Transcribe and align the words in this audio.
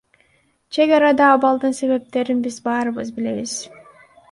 Чек 0.73 0.89
арадагы 0.97 1.33
абалдын 1.35 1.73
себептерин 1.81 2.39
биз 2.49 2.55
баарыбыз 2.65 3.09
билебиз. 3.21 3.53